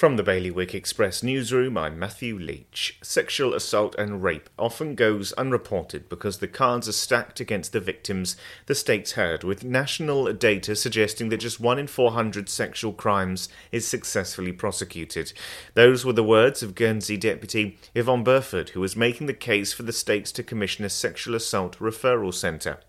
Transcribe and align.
From 0.00 0.16
the 0.16 0.22
Bailiwick 0.22 0.74
Express 0.74 1.22
newsroom, 1.22 1.76
I'm 1.76 1.98
Matthew 1.98 2.38
Leach. 2.38 2.98
Sexual 3.02 3.52
assault 3.52 3.94
and 3.96 4.22
rape 4.22 4.48
often 4.58 4.94
goes 4.94 5.32
unreported 5.32 6.08
because 6.08 6.38
the 6.38 6.48
cards 6.48 6.88
are 6.88 6.92
stacked 6.92 7.38
against 7.38 7.74
the 7.74 7.80
victims, 7.80 8.34
the 8.64 8.74
states 8.74 9.12
heard, 9.12 9.44
with 9.44 9.62
national 9.62 10.32
data 10.32 10.74
suggesting 10.74 11.28
that 11.28 11.40
just 11.40 11.60
1 11.60 11.78
in 11.78 11.86
400 11.86 12.48
sexual 12.48 12.94
crimes 12.94 13.50
is 13.72 13.86
successfully 13.86 14.52
prosecuted. 14.52 15.34
Those 15.74 16.02
were 16.02 16.14
the 16.14 16.24
words 16.24 16.62
of 16.62 16.74
Guernsey 16.74 17.18
Deputy 17.18 17.76
Yvonne 17.94 18.24
Burford, 18.24 18.70
who 18.70 18.80
was 18.80 18.96
making 18.96 19.26
the 19.26 19.34
case 19.34 19.74
for 19.74 19.82
the 19.82 19.92
states 19.92 20.32
to 20.32 20.42
commission 20.42 20.86
a 20.86 20.88
sexual 20.88 21.34
assault 21.34 21.78
referral 21.78 22.32
centre. 22.32 22.80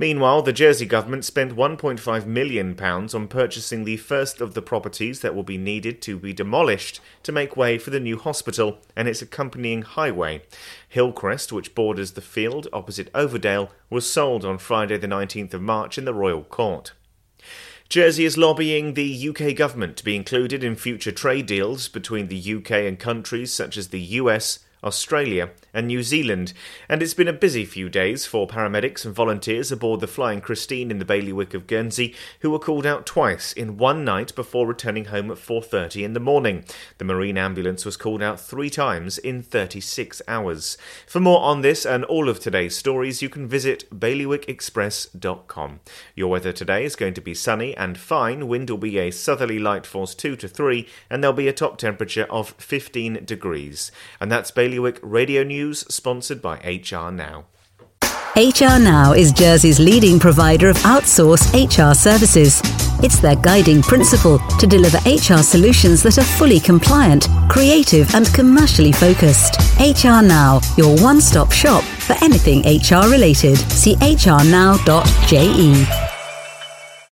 Meanwhile, 0.00 0.40
the 0.40 0.54
Jersey 0.54 0.86
government 0.86 1.26
spent 1.26 1.54
£1.5 1.54 2.24
million 2.24 2.80
on 2.80 3.28
purchasing 3.28 3.84
the 3.84 3.98
first 3.98 4.40
of 4.40 4.54
the 4.54 4.62
properties 4.62 5.20
that 5.20 5.34
will 5.34 5.42
be 5.42 5.58
needed 5.58 6.00
to 6.00 6.18
be 6.18 6.32
demolished 6.32 7.00
to 7.22 7.32
make 7.32 7.54
way 7.54 7.76
for 7.76 7.90
the 7.90 8.00
new 8.00 8.16
hospital 8.16 8.78
and 8.96 9.06
its 9.06 9.20
accompanying 9.20 9.82
highway. 9.82 10.40
Hillcrest, 10.88 11.52
which 11.52 11.74
borders 11.74 12.12
the 12.12 12.22
field 12.22 12.66
opposite 12.72 13.12
Overdale, 13.12 13.68
was 13.90 14.10
sold 14.10 14.42
on 14.42 14.56
Friday, 14.56 14.96
the 14.96 15.06
19th 15.06 15.52
of 15.52 15.60
March, 15.60 15.98
in 15.98 16.06
the 16.06 16.14
Royal 16.14 16.44
Court. 16.44 16.92
Jersey 17.90 18.24
is 18.24 18.38
lobbying 18.38 18.94
the 18.94 19.28
UK 19.28 19.54
government 19.54 19.98
to 19.98 20.04
be 20.04 20.16
included 20.16 20.64
in 20.64 20.76
future 20.76 21.12
trade 21.12 21.44
deals 21.44 21.88
between 21.88 22.28
the 22.28 22.54
UK 22.54 22.70
and 22.70 22.98
countries 22.98 23.52
such 23.52 23.76
as 23.76 23.88
the 23.88 24.00
US, 24.00 24.60
Australia, 24.82 25.50
and 25.72 25.86
New 25.86 26.02
Zealand, 26.02 26.52
and 26.88 27.02
it's 27.02 27.14
been 27.14 27.28
a 27.28 27.32
busy 27.32 27.64
few 27.64 27.88
days 27.88 28.26
for 28.26 28.46
paramedics 28.46 29.04
and 29.04 29.14
volunteers 29.14 29.70
aboard 29.70 30.00
the 30.00 30.06
Flying 30.06 30.40
Christine 30.40 30.90
in 30.90 30.98
the 30.98 31.04
bailiwick 31.04 31.54
of 31.54 31.66
Guernsey, 31.66 32.14
who 32.40 32.50
were 32.50 32.58
called 32.58 32.86
out 32.86 33.06
twice 33.06 33.52
in 33.52 33.76
one 33.76 34.04
night 34.04 34.34
before 34.34 34.66
returning 34.66 35.04
home 35.06 35.30
at 35.30 35.38
4:30 35.38 36.02
in 36.02 36.14
the 36.14 36.20
morning. 36.20 36.64
The 36.98 37.04
marine 37.04 37.36
ambulance 37.36 37.84
was 37.84 37.96
called 37.96 38.22
out 38.22 38.40
3 38.40 38.70
times 38.70 39.18
in 39.18 39.42
36 39.42 40.22
hours. 40.26 40.78
For 41.06 41.20
more 41.20 41.42
on 41.42 41.60
this 41.60 41.84
and 41.84 42.04
all 42.04 42.28
of 42.28 42.40
today's 42.40 42.74
stories, 42.76 43.20
you 43.22 43.28
can 43.28 43.46
visit 43.46 43.84
bailiwickexpress.com. 43.90 45.80
Your 46.14 46.28
weather 46.28 46.52
today 46.52 46.84
is 46.84 46.96
going 46.96 47.14
to 47.14 47.20
be 47.20 47.34
sunny 47.34 47.76
and 47.76 47.98
fine. 47.98 48.48
Wind 48.48 48.70
will 48.70 48.78
be 48.78 48.98
a 48.98 49.10
southerly 49.10 49.58
light 49.58 49.86
force 49.86 50.14
2 50.14 50.36
to 50.36 50.48
3, 50.48 50.86
and 51.10 51.22
there'll 51.22 51.36
be 51.36 51.48
a 51.48 51.52
top 51.52 51.76
temperature 51.76 52.26
of 52.30 52.54
15 52.58 53.24
degrees. 53.24 53.92
And 54.18 54.32
that's 54.32 54.50
Bailiwick 54.50 54.69
Radio 54.78 55.42
News 55.42 55.60
News, 55.70 55.80
sponsored 55.94 56.40
by 56.40 56.56
HR 56.58 57.10
Now. 57.10 57.44
HR 58.36 58.78
Now 58.78 59.12
is 59.12 59.32
Jersey's 59.32 59.78
leading 59.78 60.18
provider 60.18 60.68
of 60.68 60.76
outsourced 60.78 61.52
HR 61.52 61.94
services. 61.94 62.60
It's 63.02 63.18
their 63.20 63.36
guiding 63.36 63.82
principle 63.82 64.38
to 64.58 64.66
deliver 64.66 64.98
HR 64.98 65.42
solutions 65.42 66.02
that 66.02 66.18
are 66.18 66.24
fully 66.24 66.60
compliant, 66.60 67.28
creative, 67.48 68.14
and 68.14 68.32
commercially 68.32 68.92
focused. 68.92 69.58
HR 69.78 70.22
Now, 70.22 70.60
your 70.76 70.96
one 71.00 71.20
stop 71.20 71.52
shop 71.52 71.84
for 71.84 72.16
anything 72.24 72.60
HR 72.60 73.10
related. 73.10 73.58
See 73.58 73.96
hrnow.je. 73.96 74.88